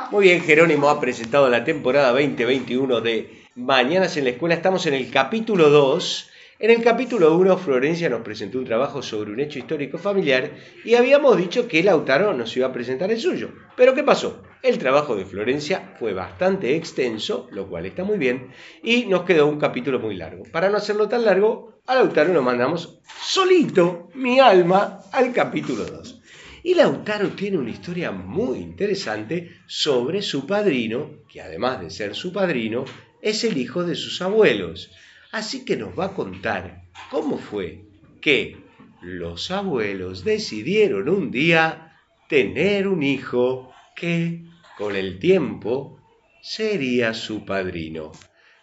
2021. 0.00 0.10
Muy 0.10 0.24
bien, 0.24 0.42
Jerónimo 0.42 0.88
ha 0.88 1.00
presentado 1.00 1.48
la 1.48 1.62
temporada 1.62 2.10
2021 2.10 3.00
de 3.00 3.44
Mañanas 3.54 4.16
en 4.16 4.24
la 4.24 4.30
escuela. 4.30 4.56
Estamos 4.56 4.86
en 4.86 4.94
el 4.94 5.08
capítulo 5.12 5.70
2. 5.70 6.30
En 6.58 6.70
el 6.72 6.82
capítulo 6.82 7.36
1, 7.36 7.58
Florencia 7.58 8.08
nos 8.08 8.22
presentó 8.22 8.58
un 8.58 8.64
trabajo 8.64 9.00
sobre 9.00 9.30
un 9.30 9.38
hecho 9.38 9.60
histórico 9.60 9.96
familiar 9.96 10.50
y 10.84 10.96
habíamos 10.96 11.36
dicho 11.36 11.68
que 11.68 11.84
Lautaro 11.84 12.34
nos 12.34 12.56
iba 12.56 12.66
a 12.66 12.72
presentar 12.72 13.12
el 13.12 13.20
suyo. 13.20 13.50
Pero 13.76 13.94
¿qué 13.94 14.02
pasó? 14.02 14.42
El 14.64 14.78
trabajo 14.78 15.14
de 15.14 15.26
Florencia 15.26 15.94
fue 15.98 16.14
bastante 16.14 16.74
extenso, 16.74 17.48
lo 17.50 17.68
cual 17.68 17.84
está 17.84 18.02
muy 18.02 18.16
bien, 18.16 18.48
y 18.82 19.04
nos 19.04 19.24
quedó 19.24 19.46
un 19.46 19.58
capítulo 19.58 20.00
muy 20.00 20.16
largo. 20.16 20.44
Para 20.50 20.70
no 20.70 20.78
hacerlo 20.78 21.06
tan 21.06 21.26
largo, 21.26 21.82
a 21.86 21.94
Lautaro 21.94 22.32
nos 22.32 22.42
mandamos 22.42 22.98
solito, 23.20 24.08
mi 24.14 24.40
alma, 24.40 25.00
al 25.12 25.34
capítulo 25.34 25.84
2. 25.84 26.22
Y 26.62 26.72
Lautaro 26.72 27.28
tiene 27.32 27.58
una 27.58 27.72
historia 27.72 28.10
muy 28.10 28.56
interesante 28.56 29.54
sobre 29.66 30.22
su 30.22 30.46
padrino, 30.46 31.10
que 31.28 31.42
además 31.42 31.82
de 31.82 31.90
ser 31.90 32.14
su 32.14 32.32
padrino, 32.32 32.86
es 33.20 33.44
el 33.44 33.58
hijo 33.58 33.84
de 33.84 33.94
sus 33.94 34.22
abuelos. 34.22 34.90
Así 35.30 35.66
que 35.66 35.76
nos 35.76 35.90
va 35.90 36.06
a 36.06 36.14
contar 36.14 36.84
cómo 37.10 37.36
fue 37.36 37.84
que 38.22 38.56
los 39.02 39.50
abuelos 39.50 40.24
decidieron 40.24 41.10
un 41.10 41.30
día 41.30 41.98
tener 42.30 42.88
un 42.88 43.02
hijo 43.02 43.70
que 43.94 44.53
con 44.76 44.96
el 44.96 45.18
tiempo 45.18 46.00
sería 46.42 47.14
su 47.14 47.44
padrino. 47.44 48.12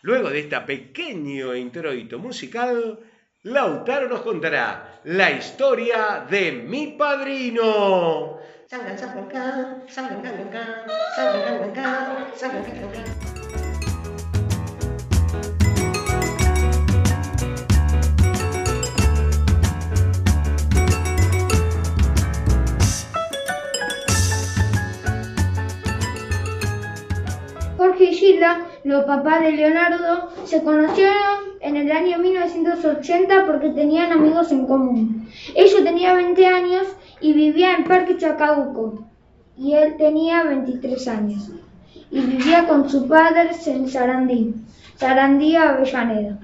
Luego 0.01 0.29
de 0.29 0.39
este 0.39 0.59
pequeño 0.61 1.55
introito 1.55 2.19
musical, 2.19 2.99
Lautaro 3.43 4.07
nos 4.07 4.21
contará 4.21 5.01
la 5.03 5.31
historia 5.31 6.25
de 6.29 6.51
mi 6.51 6.87
padrino. 6.97 8.39
Y 28.01 28.15
Gilda, 28.15 28.65
los 28.83 29.03
papás 29.05 29.43
de 29.43 29.51
Leonardo, 29.51 30.29
se 30.45 30.63
conocieron 30.63 31.59
en 31.59 31.75
el 31.75 31.91
año 31.91 32.17
1980 32.17 33.45
porque 33.45 33.69
tenían 33.69 34.11
amigos 34.11 34.51
en 34.51 34.65
común. 34.65 35.29
Ella 35.55 35.83
tenía 35.83 36.15
20 36.15 36.47
años 36.47 36.87
y 37.19 37.33
vivía 37.33 37.75
en 37.75 37.83
Parque 37.83 38.17
Chacabuco 38.17 39.05
y 39.55 39.73
él 39.73 39.97
tenía 39.97 40.43
23 40.43 41.07
años 41.09 41.51
y 42.09 42.19
vivía 42.21 42.67
con 42.67 42.89
sus 42.89 43.03
padres 43.03 43.67
en 43.67 43.87
Sarandí, 43.87 44.55
Sarandí 44.95 45.55
Avellaneda. 45.55 46.39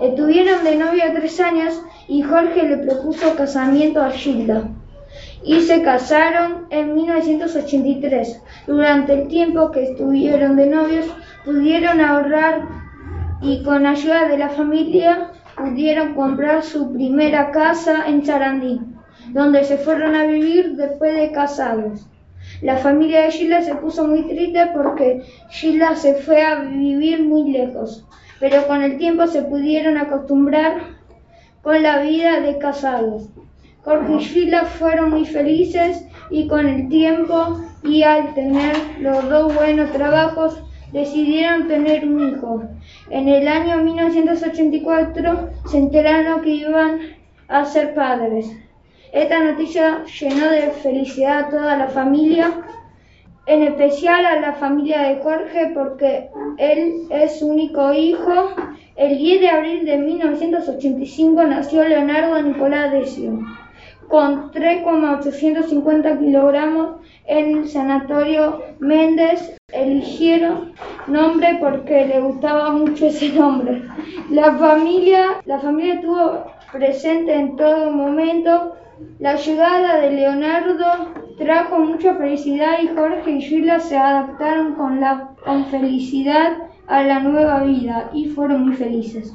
Estuvieron 0.00 0.62
de 0.62 0.76
novia 0.76 1.14
tres 1.14 1.40
años 1.40 1.80
y 2.06 2.22
Jorge 2.22 2.68
le 2.68 2.76
propuso 2.76 3.34
casamiento 3.34 4.02
a 4.02 4.10
Gilda 4.10 4.68
y 5.44 5.60
se 5.60 5.82
casaron 5.82 6.66
en 6.70 6.94
1983. 6.94 8.42
Durante 8.66 9.14
el 9.14 9.28
tiempo 9.28 9.70
que 9.70 9.84
estuvieron 9.84 10.56
de 10.56 10.66
novios 10.66 11.06
pudieron 11.44 12.00
ahorrar 12.00 12.62
y 13.40 13.62
con 13.62 13.86
ayuda 13.86 14.28
de 14.28 14.38
la 14.38 14.48
familia 14.48 15.30
pudieron 15.56 16.14
comprar 16.14 16.62
su 16.62 16.92
primera 16.92 17.50
casa 17.50 18.08
en 18.08 18.24
Sarandí, 18.24 18.80
donde 19.32 19.64
se 19.64 19.78
fueron 19.78 20.14
a 20.14 20.24
vivir 20.24 20.76
después 20.76 21.14
de 21.14 21.32
casados. 21.32 22.06
La 22.62 22.76
familia 22.76 23.22
de 23.22 23.30
Gilda 23.30 23.62
se 23.62 23.74
puso 23.74 24.06
muy 24.06 24.22
triste 24.22 24.70
porque 24.72 25.22
Gilda 25.50 25.96
se 25.96 26.14
fue 26.14 26.42
a 26.42 26.60
vivir 26.60 27.24
muy 27.24 27.50
lejos, 27.50 28.06
pero 28.40 28.66
con 28.66 28.82
el 28.82 28.98
tiempo 28.98 29.26
se 29.26 29.42
pudieron 29.42 29.98
acostumbrar 29.98 30.98
con 31.62 31.82
la 31.82 32.00
vida 32.00 32.40
de 32.40 32.58
casados. 32.58 33.28
Jorge 33.88 34.16
y 34.16 34.20
Gilda 34.22 34.64
fueron 34.66 35.08
muy 35.12 35.24
felices 35.24 36.06
y 36.28 36.46
con 36.46 36.68
el 36.68 36.90
tiempo 36.90 37.58
y 37.82 38.02
al 38.02 38.34
tener 38.34 38.76
los 39.00 39.26
dos 39.30 39.54
buenos 39.54 39.90
trabajos 39.92 40.62
decidieron 40.92 41.68
tener 41.68 42.06
un 42.06 42.28
hijo. 42.28 42.64
En 43.08 43.28
el 43.28 43.48
año 43.48 43.78
1984 43.78 45.48
se 45.70 45.78
enteraron 45.78 46.42
que 46.42 46.50
iban 46.50 46.98
a 47.48 47.64
ser 47.64 47.94
padres. 47.94 48.54
Esta 49.14 49.42
noticia 49.42 50.04
llenó 50.20 50.50
de 50.50 50.70
felicidad 50.82 51.38
a 51.38 51.48
toda 51.48 51.78
la 51.78 51.88
familia, 51.88 52.60
en 53.46 53.62
especial 53.62 54.26
a 54.26 54.38
la 54.38 54.52
familia 54.52 55.00
de 55.00 55.22
Jorge 55.22 55.72
porque 55.72 56.28
él 56.58 57.06
es 57.08 57.38
su 57.38 57.46
único 57.46 57.94
hijo. 57.94 58.50
El 58.96 59.16
10 59.16 59.40
de 59.40 59.48
abril 59.48 59.86
de 59.86 59.96
1985 59.96 61.42
nació 61.44 61.88
Leonardo 61.88 62.42
Nicolás 62.42 62.92
Decio 62.92 63.40
con 64.08 64.50
3,850 64.50 66.18
kilogramos 66.18 66.96
en 67.26 67.58
el 67.58 67.68
sanatorio 67.68 68.62
Méndez. 68.78 69.54
Eligieron 69.72 70.72
nombre 71.06 71.58
porque 71.60 72.06
le 72.06 72.20
gustaba 72.20 72.72
mucho 72.72 73.06
ese 73.06 73.30
nombre. 73.32 73.82
La 74.30 74.54
familia, 74.56 75.40
la 75.44 75.58
familia 75.58 75.94
estuvo 75.94 76.44
presente 76.72 77.34
en 77.34 77.56
todo 77.56 77.90
momento. 77.90 78.74
La 79.18 79.36
llegada 79.36 80.00
de 80.00 80.10
Leonardo 80.10 81.12
trajo 81.36 81.78
mucha 81.78 82.14
felicidad 82.14 82.78
y 82.82 82.88
Jorge 82.88 83.30
y 83.30 83.42
Gila 83.42 83.78
se 83.78 83.96
adaptaron 83.96 84.74
con, 84.74 85.00
la, 85.00 85.30
con 85.44 85.66
felicidad 85.66 86.56
a 86.88 87.02
la 87.02 87.20
nueva 87.20 87.62
vida 87.62 88.10
y 88.12 88.26
fueron 88.30 88.66
muy 88.66 88.74
felices. 88.74 89.32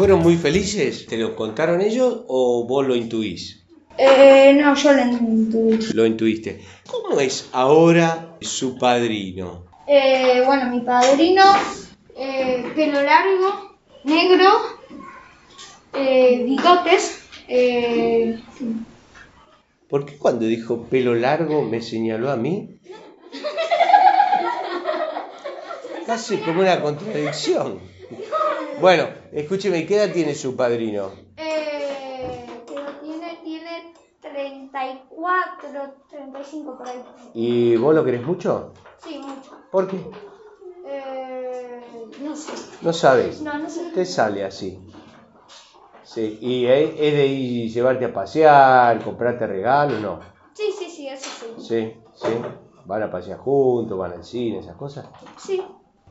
¿Fueron 0.00 0.22
muy 0.22 0.36
felices? 0.36 1.04
¿Te 1.04 1.18
lo 1.18 1.36
contaron 1.36 1.82
ellos 1.82 2.22
o 2.26 2.64
vos 2.66 2.86
lo 2.86 2.96
intuís? 2.96 3.66
Eh, 3.98 4.58
no, 4.58 4.74
yo 4.74 4.94
lo 4.94 5.02
intuí. 5.02 5.78
Lo 5.92 6.06
intuiste. 6.06 6.64
¿Cómo 6.90 7.20
es 7.20 7.50
ahora 7.52 8.34
su 8.40 8.78
padrino? 8.78 9.66
Eh, 9.86 10.42
bueno, 10.46 10.70
mi 10.70 10.80
padrino, 10.80 11.42
eh, 12.16 12.64
pelo 12.74 13.02
largo, 13.02 13.76
negro, 14.04 14.48
eh, 15.92 16.44
bigotes. 16.46 17.20
eh, 17.46 18.40
¿Por 19.86 20.06
qué 20.06 20.16
cuando 20.16 20.46
dijo 20.46 20.84
pelo 20.84 21.14
largo 21.14 21.60
me 21.60 21.82
señaló 21.82 22.30
a 22.30 22.36
mí? 22.36 22.80
Casi 26.06 26.38
como 26.38 26.62
una 26.62 26.80
contradicción. 26.80 27.99
Bueno, 28.80 29.08
escúcheme, 29.32 29.86
¿qué 29.86 29.96
edad 29.96 30.12
tiene 30.12 30.34
su 30.34 30.56
padrino? 30.56 31.10
eh, 31.36 32.62
pero 32.66 32.86
tiene, 33.02 33.38
tiene 33.42 33.92
34, 34.20 35.94
35 36.08 36.78
por 36.78 36.88
ahí. 36.88 37.02
¿Y 37.34 37.76
vos 37.76 37.94
lo 37.94 38.04
querés 38.04 38.22
mucho? 38.24 38.72
Sí, 39.04 39.18
mucho. 39.18 39.50
¿Por 39.70 39.86
qué? 39.88 39.96
Eh, 40.86 41.80
no 42.22 42.34
sé. 42.34 42.52
No 42.82 42.92
sabes. 42.92 43.40
No, 43.42 43.58
no 43.58 43.68
sé. 43.68 43.90
Te 43.92 44.04
sale 44.06 44.44
así. 44.44 44.78
Sí, 46.02 46.38
y 46.40 46.66
es 46.66 46.90
es 46.98 47.14
de 47.14 47.26
ir 47.26 47.70
llevarte 47.70 48.06
a 48.06 48.12
pasear, 48.12 49.02
comprarte 49.04 49.46
regalos, 49.46 50.00
¿no? 50.00 50.20
Sí, 50.54 50.72
sí, 50.76 50.88
sí, 50.90 51.08
eso 51.08 51.28
sí. 51.38 51.62
Sí, 51.62 51.96
sí. 52.14 52.28
Van 52.84 53.02
a 53.02 53.10
pasear 53.10 53.38
juntos, 53.38 53.96
van 53.96 54.12
al 54.12 54.24
cine, 54.24 54.58
esas 54.58 54.76
cosas. 54.76 55.06
Sí. 55.38 55.62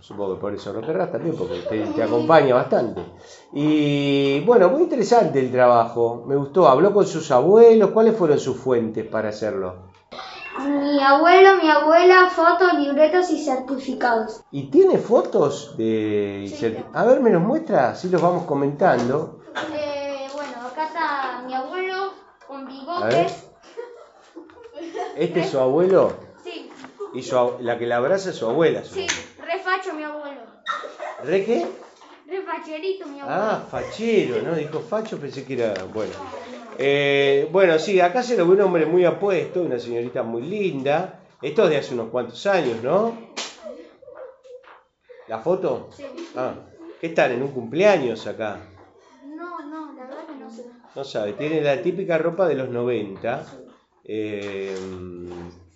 Supongo 0.01 0.35
que 0.35 0.41
por 0.41 0.53
eso 0.53 0.71
lo 0.73 0.81
querrás 0.81 1.11
también, 1.11 1.35
porque 1.35 1.59
te, 1.69 1.85
te 1.87 2.03
acompaña 2.03 2.55
bastante. 2.55 3.01
Y 3.53 4.39
bueno, 4.41 4.69
muy 4.69 4.83
interesante 4.83 5.39
el 5.39 5.51
trabajo. 5.51 6.23
Me 6.25 6.35
gustó. 6.35 6.67
Habló 6.67 6.93
con 6.93 7.05
sus 7.05 7.29
abuelos. 7.31 7.91
¿Cuáles 7.91 8.15
fueron 8.15 8.39
sus 8.39 8.57
fuentes 8.57 9.05
para 9.05 9.29
hacerlo? 9.29 9.89
Mi 10.65 10.99
abuelo, 11.01 11.55
mi 11.61 11.69
abuela, 11.69 12.29
fotos, 12.29 12.73
libretos 12.79 13.29
y 13.31 13.43
certificados. 13.43 14.41
¿Y 14.51 14.69
tiene 14.71 14.97
fotos 14.97 15.75
de... 15.77 16.45
Sí. 16.49 16.65
certi- 16.65 16.85
A 16.93 17.05
ver, 17.05 17.19
me 17.21 17.29
los 17.29 17.41
muestra, 17.41 17.89
así 17.89 18.09
los 18.09 18.21
vamos 18.21 18.43
comentando. 18.45 19.39
Eh, 19.73 20.27
bueno, 20.33 20.53
acá 20.67 20.85
está 20.85 21.43
mi 21.45 21.53
abuelo 21.53 22.11
con 22.47 22.65
bigotes. 22.67 23.45
Este 25.15 25.41
es 25.41 25.49
su 25.49 25.59
abuelo 25.59 26.13
y 27.13 27.23
su 27.23 27.53
la 27.61 27.77
que 27.77 27.87
la 27.87 27.97
abraza 27.97 28.29
es 28.31 28.35
su 28.35 28.45
abuela. 28.47 28.83
sí, 28.83 29.07
supongo. 29.07 29.51
refacho 29.51 29.93
mi 29.93 30.03
abuelo. 30.03 30.41
¿Re 31.23 31.45
qué? 31.45 31.65
Refacho. 32.27 32.45
facherito, 32.45 33.07
mi 33.07 33.19
abuelo. 33.19 33.41
Ah, 33.41 33.67
fachero, 33.69 34.41
¿no? 34.41 34.55
Dijo 34.55 34.79
facho, 34.79 35.17
pensé 35.19 35.45
que 35.45 35.53
era. 35.53 35.73
Bueno. 35.85 36.13
Eh, 36.77 37.49
bueno, 37.51 37.77
sí, 37.79 37.99
acá 37.99 38.23
se 38.23 38.37
lo 38.37 38.45
ve 38.47 38.53
un 38.53 38.61
hombre 38.61 38.85
muy 38.85 39.03
apuesto, 39.05 39.61
una 39.61 39.79
señorita 39.79 40.23
muy 40.23 40.43
linda. 40.43 41.19
Esto 41.41 41.63
es 41.65 41.69
de 41.71 41.77
hace 41.77 41.93
unos 41.93 42.09
cuantos 42.09 42.45
años, 42.45 42.81
¿no? 42.83 43.17
¿La 45.27 45.39
foto? 45.39 45.89
Sí. 45.91 46.05
Ah, 46.35 46.53
¿qué 46.99 47.07
están? 47.07 47.31
¿En 47.31 47.41
un 47.43 47.51
cumpleaños 47.51 48.25
acá? 48.27 48.59
No, 49.25 49.59
no, 49.65 49.93
la 49.93 50.05
verdad 50.05 50.25
que 50.25 50.35
no 50.35 50.49
sé. 50.49 50.65
No 50.95 51.03
sabe, 51.03 51.33
tiene 51.33 51.61
la 51.61 51.81
típica 51.81 52.17
ropa 52.17 52.47
de 52.47 52.55
los 52.55 52.69
90. 52.69 53.45
eh, 54.05 54.75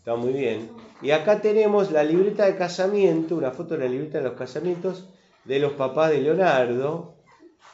está 0.04 0.16
muy 0.18 0.34
bien. 0.34 0.70
Y 1.02 1.12
acá 1.12 1.40
tenemos 1.40 1.90
la 1.92 2.04
libreta 2.04 2.46
de 2.46 2.58
casamiento, 2.58 3.38
una 3.38 3.52
foto 3.52 3.76
de 3.78 3.86
la 3.86 3.90
libreta 3.90 4.18
de 4.18 4.26
los 4.26 4.34
casamientos 4.34 5.08
de 5.46 5.60
los 5.60 5.72
papás 5.74 6.12
de 6.12 6.20
Leonardo, 6.20 7.16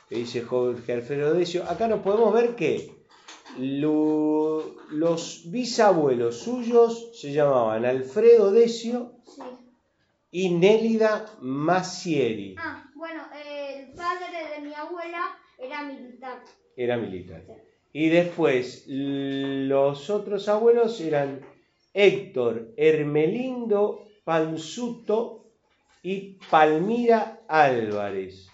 que 0.07 0.15
dice 0.17 0.41
Jorge 0.43 0.93
Alfredo 0.93 1.33
Decio. 1.33 1.63
Acá 1.63 1.87
nos 1.87 2.01
podemos 2.01 2.31
ver 2.31 2.55
que 2.55 2.91
lo- 3.57 4.75
los 4.91 5.43
bisabuelos 5.47 6.37
suyos 6.37 7.09
se 7.19 7.31
llamaban 7.33 7.83
Alfredo 7.85 8.51
Decio 8.51 9.13
Sí. 9.25 9.41
y 10.31 10.49
Nélida 10.51 11.25
Massieri. 11.41 12.55
Ah, 12.59 12.85
bueno, 12.95 13.23
el 13.33 13.91
padre 13.93 14.55
de 14.55 14.67
mi 14.67 14.73
abuela 14.75 15.35
era 15.57 15.83
militar. 15.83 16.39
Era 16.75 16.95
militar. 16.97 17.41
Y 17.91 18.09
después, 18.09 18.83
los 18.87 20.11
otros 20.11 20.47
abuelos 20.47 21.01
eran 21.01 21.39
Héctor 21.93 22.69
Hermelindo 22.77 24.05
Panzuto 24.23 25.45
y 26.03 26.37
Palmira 26.49 27.41
Álvarez. 27.47 28.47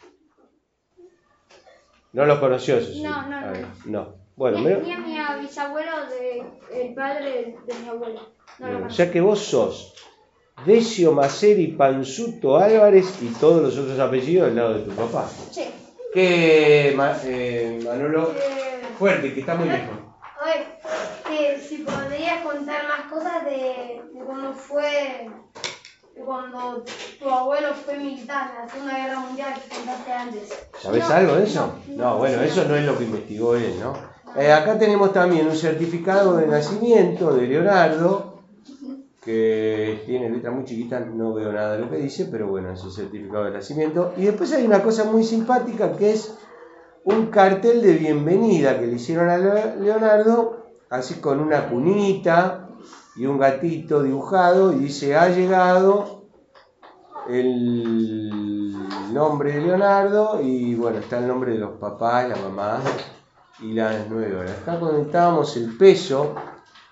No 2.13 2.25
los 2.25 2.39
conoció, 2.39 2.77
eso 2.77 2.91
sí. 2.93 3.01
No, 3.03 3.27
no, 3.27 3.41
no. 3.41 3.53
no. 3.85 4.15
Bueno, 4.37 4.57
Ni, 4.59 4.63
me- 4.65 4.77
ni 4.99 5.17
a 5.19 5.35
mi 5.35 5.41
bisabuelo 5.41 5.91
de 6.07 6.43
el 6.81 6.93
padre 6.93 7.55
de 7.65 7.73
mi 7.81 7.87
abuela. 7.89 8.21
No 8.59 8.65
lo 8.67 8.67
Bien, 8.67 8.75
o 8.75 8.79
conozco. 8.79 8.95
sea 8.95 9.11
que 9.11 9.21
vos 9.21 9.39
sos 9.39 9.93
Decio 10.65 11.11
Maceri 11.11 11.67
Panzuto 11.67 12.57
Álvarez 12.57 13.21
y 13.21 13.27
todos 13.39 13.61
los 13.61 13.77
otros 13.77 13.99
apellidos 13.99 14.47
del 14.47 14.55
lado 14.55 14.73
de 14.75 14.83
tu 14.85 14.91
papá. 14.91 15.27
Sí. 15.51 15.65
Que 16.13 16.91
eh, 16.91 16.95
Manolo, 17.85 18.31
Eh, 18.33 18.81
fuerte, 18.97 19.33
que 19.33 19.41
está 19.41 19.55
muy 19.55 19.67
lejos. 19.67 19.97
a 20.41 20.45
ver, 20.45 20.65
que 21.27 21.59
si 21.59 21.79
podrías 21.79 22.41
contar 22.45 22.87
más 22.87 23.01
cosas 23.15 23.45
de, 23.45 24.01
de 24.13 24.25
cuando 24.25 24.53
fue, 24.53 25.29
de 26.15 26.21
cuando 26.23 26.83
tu 27.19 27.29
abuelo 27.29 27.67
fue 27.73 27.97
militar 27.97 28.51
en 28.55 28.65
la 28.65 28.69
Segunda 28.69 28.97
Guerra 28.97 29.19
Mundial 29.19 29.53
que 29.55 29.75
contaste 29.75 30.11
antes. 30.11 30.67
¿Sabés 30.81 31.09
No, 31.09 31.15
algo 31.15 31.35
de 31.35 31.43
eso? 31.43 31.73
no, 31.87 31.95
No, 31.95 32.03
no, 32.11 32.17
bueno, 32.17 32.37
no. 32.37 32.43
eso 32.43 32.65
no 32.65 32.75
es 32.75 32.85
lo 32.85 32.97
que 32.97 33.03
investigó 33.05 33.55
él, 33.55 33.73
¿no? 33.81 33.93
Eh, 34.41 34.51
acá 34.51 34.77
tenemos 34.77 35.13
también 35.13 35.47
un 35.47 35.55
certificado 35.55 36.35
de 36.37 36.47
nacimiento 36.47 37.33
de 37.33 37.47
Leonardo, 37.47 38.43
que 39.23 40.03
tiene 40.05 40.29
letra 40.29 40.51
muy 40.51 40.65
chiquita, 40.65 40.99
no 40.99 41.33
veo 41.33 41.51
nada 41.51 41.73
de 41.73 41.79
lo 41.79 41.89
que 41.89 41.97
dice, 41.97 42.25
pero 42.25 42.47
bueno, 42.47 42.71
es 42.71 42.83
el 42.83 42.91
certificado 42.91 43.45
de 43.45 43.51
nacimiento. 43.51 44.13
Y 44.17 44.25
después 44.25 44.51
hay 44.53 44.65
una 44.65 44.83
cosa 44.83 45.05
muy 45.05 45.23
simpática 45.23 45.93
que 45.93 46.11
es 46.11 46.35
un 47.05 47.27
cartel 47.27 47.81
de 47.81 47.93
bienvenida 47.93 48.79
que 48.79 48.87
le 48.87 48.93
hicieron 48.95 49.29
a 49.29 49.37
Le- 49.37 49.77
Leonardo, 49.77 50.65
así 50.89 51.15
con 51.15 51.39
una 51.39 51.69
cunita 51.69 52.64
y 53.15 53.25
un 53.25 53.37
gatito 53.37 54.03
dibujado, 54.03 54.73
y 54.73 54.75
dice, 54.75 55.15
ha 55.15 55.29
llegado 55.29 56.25
el 57.29 59.13
nombre 59.13 59.53
de 59.53 59.61
Leonardo 59.61 60.41
y 60.41 60.75
bueno, 60.75 60.99
está 60.99 61.19
el 61.19 61.27
nombre 61.27 61.53
de 61.53 61.59
los 61.59 61.77
papás, 61.79 62.29
la 62.29 62.35
mamá 62.35 62.81
y 63.61 63.73
las 63.73 64.07
nueve 64.09 64.35
horas. 64.35 64.59
Acá 64.61 64.79
conectábamos 64.79 65.55
el 65.57 65.77
peso 65.77 66.35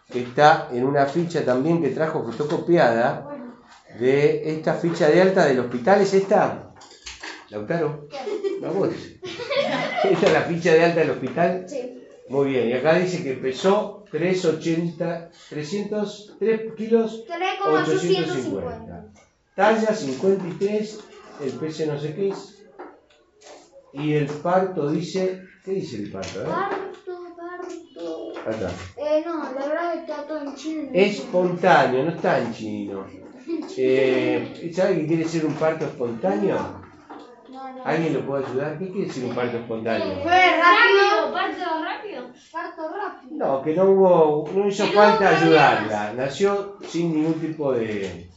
que 0.09 0.21
está 0.21 0.69
en 0.71 0.85
una 0.85 1.05
ficha 1.05 1.43
también 1.43 1.81
que 1.81 1.89
trajo 1.89 2.23
fotocopiada 2.23 3.29
de 3.99 4.53
esta 4.53 4.73
ficha 4.75 5.09
de 5.09 5.21
alta 5.21 5.45
del 5.45 5.59
hospital. 5.59 6.01
¿Es 6.01 6.13
esta? 6.13 6.73
Lautaro, 7.49 8.07
vamos. 8.61 8.89
¿Esta 10.03 10.25
es 10.25 10.33
la 10.33 10.41
ficha 10.41 10.73
de 10.73 10.83
alta 10.83 10.99
del 11.01 11.11
hospital? 11.11 11.65
Sí. 11.67 11.99
Muy 12.29 12.49
bien, 12.49 12.69
y 12.69 12.73
acá 12.73 12.95
dice 12.95 13.21
que 13.21 13.33
pesó 13.33 14.02
380, 14.13 15.29
300, 15.49 16.35
3 16.37 16.73
kilos 16.77 17.23
3,850. 17.27 19.05
Talla 19.55 19.93
53, 19.93 20.99
el 21.43 21.51
peso 21.53 21.85
no 21.91 21.99
sé 21.99 22.13
qué 22.13 22.29
es. 22.29 22.63
Y 23.93 24.13
el 24.13 24.27
parto 24.27 24.89
dice. 24.91 25.41
¿Qué 25.65 25.71
dice 25.71 25.97
el 25.97 26.11
parto? 26.11 26.41
eh? 26.43 26.45
Parto, 26.45 27.35
parto. 27.35 28.33
Acá. 28.49 28.71
Eh, 28.97 29.23
no, 29.25 29.43
la 29.43 29.65
verdad 29.67 29.95
está 29.95 30.27
todo 30.27 30.41
en 30.43 30.55
chino. 30.55 30.89
Espontáneo, 30.93 32.03
no 32.03 32.11
está 32.11 32.39
en 32.39 32.53
chino. 32.53 33.05
Eh, 33.77 34.71
¿Sabe 34.75 34.95
qué 34.95 35.07
quiere 35.07 35.23
decir 35.23 35.43
un 35.45 35.53
parto 35.55 35.85
espontáneo? 35.85 36.55
No, 37.49 37.73
no. 37.73 37.83
¿Alguien 37.83 38.13
lo 38.13 38.25
puede 38.27 38.45
ayudar? 38.45 38.77
¿Qué 38.77 38.89
quiere 38.91 39.07
decir 39.07 39.25
un 39.25 39.33
parto 39.35 39.57
espontáneo? 39.57 40.21
Fue 40.21 40.31
rápido. 40.31 41.33
parto 41.33 41.59
rápido. 41.83 41.92
Parto 42.51 42.89
rápido. 42.89 43.35
No, 43.37 43.61
que 43.63 43.73
no 43.75 43.83
hubo, 43.85 44.49
no 44.53 44.67
hizo 44.67 44.85
Que 44.85 44.91
falta 44.91 45.29
ayudarla. 45.29 46.13
Nació 46.13 46.77
sin 46.87 47.13
ningún 47.15 47.39
tipo 47.41 47.71
de, 47.73 48.27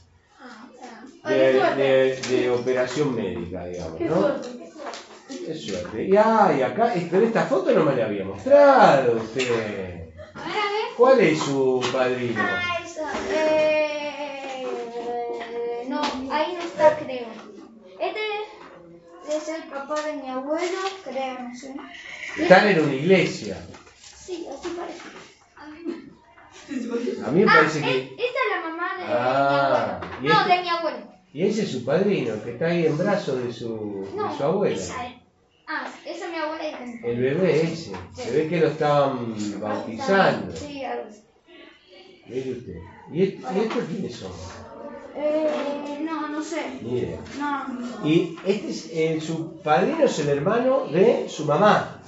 Ah, 0.40 1.28
de, 1.28 1.52
de- 1.76 2.16
de 2.28 2.50
operación 2.50 3.14
médica, 3.14 3.64
digamos, 3.66 4.00
¿no? 4.00 4.28
Es 5.48 5.66
suerte. 5.66 6.04
Y, 6.04 6.16
ah, 6.16 6.54
y 6.56 6.62
acá, 6.62 6.92
pero 7.10 7.26
esta 7.26 7.42
foto 7.46 7.72
no 7.72 7.84
me 7.84 7.96
la 7.96 8.06
había 8.06 8.24
mostrado 8.24 9.16
usted. 9.16 10.10
¿Cuál 10.96 11.20
es 11.20 11.38
su 11.40 11.82
padrino? 11.92 12.42
Ah, 12.42 12.78
esa. 12.84 13.10
Eh, 13.32 14.66
no, 15.88 16.00
ahí 16.32 16.54
no 16.54 16.60
está, 16.60 16.96
creo. 16.96 17.26
Este 17.98 19.36
es 19.36 19.48
el 19.48 19.64
papá 19.64 20.00
de 20.02 20.12
mi 20.14 20.28
abuelo, 20.30 20.78
creo, 21.04 21.36
sé. 21.54 21.74
Están 22.40 22.68
en 22.68 22.80
una 22.84 22.94
iglesia. 22.94 23.56
Sí, 24.26 24.46
así 24.52 24.68
parece. 24.76 25.00
A 27.26 27.30
mí 27.30 27.44
me 27.44 27.50
Ah, 27.50 27.54
parece 27.56 27.78
es- 27.78 27.84
que. 27.84 28.02
esta 28.14 28.24
es 28.24 28.50
la 28.50 28.68
mamá 28.68 28.96
de 28.98 29.04
Ah, 29.06 30.00
¿y 30.18 30.22
mi 30.22 30.28
abuelo. 30.30 30.34
No, 30.34 30.40
este? 30.40 30.56
de 30.56 30.62
mi 30.62 30.68
abuelo. 30.70 30.98
Y 31.32 31.42
ese 31.42 31.62
es 31.62 31.70
su 31.72 31.84
padrino, 31.84 32.42
que 32.42 32.52
está 32.52 32.66
ahí 32.66 32.86
en 32.86 32.96
brazos 32.98 33.42
de 33.44 33.52
su, 33.52 34.08
No, 34.16 34.30
de 34.32 34.36
su 34.36 34.42
abuela. 34.44 34.74
esa 34.76 35.06
es. 35.06 35.14
Ah, 35.68 35.86
esa 36.04 36.24
es 36.26 36.30
mi 36.30 36.36
abuela 36.38 36.64
y 36.64 37.06
El 37.06 37.20
bebé 37.20 37.62
ese. 37.72 37.92
Se 38.14 38.30
ve 38.30 38.48
que 38.48 38.60
lo 38.60 38.68
estaban 38.68 39.34
bautizando. 39.60 40.56
Sí, 40.56 40.84
algo 40.84 41.04
así. 41.08 41.20
Mire 42.28 42.52
usted. 42.52 42.76
¿Y, 43.12 43.22
est- 43.22 43.38
y 43.54 43.58
estos 43.60 43.84
quiénes 43.84 44.16
son? 44.16 44.32
Eh, 45.16 45.98
no, 46.02 46.28
no 46.28 46.42
sé. 46.42 46.62
Ni 46.82 46.98
idea. 46.98 47.18
No. 47.38 48.06
Y 48.08 48.36
este 48.44 48.70
es, 48.70 48.90
eh, 48.92 49.20
su 49.20 49.60
padrino 49.62 50.04
es 50.04 50.18
el 50.20 50.28
hermano 50.30 50.86
de 50.86 51.28
su 51.28 51.44
mamá. 51.44 52.00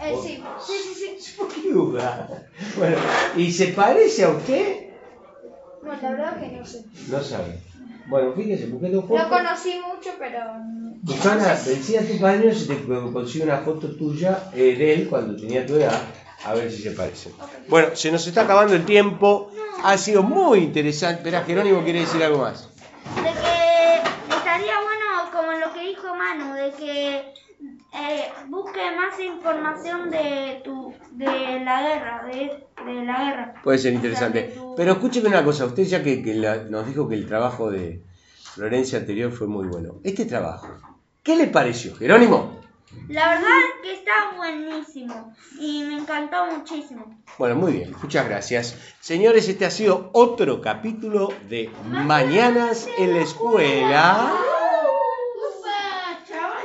Eh, 0.00 0.14
sí, 0.22 0.42
sí, 0.64 0.72
sí, 0.94 1.16
sí. 1.20 1.34
¿Por 1.36 1.48
qué 1.48 1.72
duda? 1.72 2.28
Bueno, 2.76 2.96
¿y 3.36 3.50
se 3.52 3.68
parece 3.68 4.24
a 4.24 4.30
usted? 4.30 4.86
No, 5.82 5.92
la 6.00 6.10
verdad 6.10 6.40
que 6.40 6.48
no 6.48 6.64
sé. 6.64 6.84
No 7.08 7.20
sabe. 7.22 7.58
Bueno, 8.06 8.32
fíjese, 8.34 8.66
busqué 8.66 8.88
dos 8.90 9.02
Lo 9.04 9.08
fotos. 9.08 9.28
conocí 9.28 9.74
mucho, 9.86 10.10
pero. 10.18 10.40
no 10.54 11.12
Susana, 11.12 11.54
decía 11.54 12.00
a 12.00 12.04
tu 12.04 12.18
padrino 12.18 12.54
si 12.54 12.66
te 12.66 12.84
consigue 13.12 13.44
una 13.44 13.58
foto 13.58 13.94
tuya 13.96 14.50
eh, 14.54 14.76
de 14.76 14.94
él 14.94 15.08
cuando 15.08 15.36
tenía 15.36 15.66
tu 15.66 15.74
edad, 15.74 16.00
a 16.44 16.54
ver 16.54 16.70
si 16.70 16.82
se 16.82 16.92
parece. 16.92 17.30
Bueno, 17.68 17.94
se 17.94 18.10
nos 18.12 18.26
está 18.26 18.42
acabando 18.42 18.74
el 18.74 18.84
tiempo. 18.84 19.50
Ha 19.84 19.96
sido 19.98 20.22
muy 20.22 20.60
interesante. 20.60 21.18
Espera, 21.20 21.44
Jerónimo 21.44 21.82
quiere 21.84 22.00
decir 22.00 22.22
algo 22.22 22.38
más. 22.38 22.68
De 23.16 23.22
que 23.22 24.34
estaría 24.36 24.74
bueno, 24.80 25.30
como 25.32 25.52
lo 25.52 25.72
que 25.72 25.80
dijo 25.88 26.14
Manu, 26.14 26.54
de 26.54 26.70
que 26.72 27.34
eh, 27.92 28.28
busque 28.48 28.80
más 28.96 29.18
información 29.20 30.10
de 30.10 30.60
tu 30.64 30.92
de 31.12 31.60
la 31.60 31.82
guerra, 31.82 32.22
de, 32.26 32.66
de 32.84 33.04
la 33.04 33.24
guerra. 33.24 33.54
Puede 33.62 33.78
ser 33.78 33.90
O 33.96 34.00
sea, 34.00 34.00
de 34.00 34.06
interesante. 34.08 34.42
tu- 34.54 34.74
Pero 34.76 34.92
escúcheme 34.92 35.28
una 35.28 35.44
cosa, 35.44 35.64
usted 35.66 35.82
ya 35.84 36.02
que, 36.02 36.22
que 36.22 36.34
la- 36.34 36.64
nos 36.64 36.86
dijo 36.86 37.08
que 37.08 37.14
el 37.16 37.26
trabajo 37.26 37.70
de 37.70 38.02
Florencia 38.54 38.98
anterior 38.98 39.32
fue 39.32 39.46
muy 39.46 39.66
bueno. 39.66 39.94
Este 40.04 40.24
trabajo, 40.24 40.68
¿qué 41.22 41.36
le 41.36 41.46
pareció, 41.46 41.94
Jerónimo? 41.96 42.58
La 43.08 43.28
verdad 43.34 43.48
que 43.82 43.92
está 43.92 44.12
buenísimo 44.36 45.34
y 45.60 45.82
me 45.84 45.98
encantó 45.98 46.46
muchísimo. 46.46 47.20
Bueno, 47.38 47.54
muy 47.56 47.72
bien, 47.72 47.94
muchas 48.02 48.26
gracias. 48.26 48.78
Señores, 49.00 49.46
este 49.48 49.66
ha 49.66 49.70
sido 49.70 50.08
otro 50.14 50.60
capítulo 50.62 51.28
de 51.50 51.70
Mañanas 51.90 52.88
en 52.98 53.12
la 53.14 53.20
Escuela. 53.22 54.32